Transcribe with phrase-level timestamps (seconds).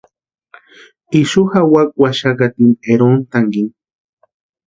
[1.19, 3.71] Ixu jawaka waxakatini erontankini.